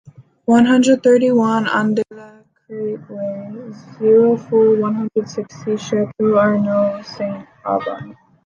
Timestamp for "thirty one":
1.03-1.67